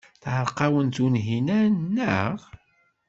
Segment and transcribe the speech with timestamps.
[0.21, 2.37] Teɛreq-awen Tunhinan, naɣ?